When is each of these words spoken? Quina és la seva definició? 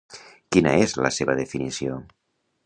Quina 0.55 0.71
és 0.85 0.95
la 1.07 1.11
seva 1.19 1.35
definició? 1.41 2.01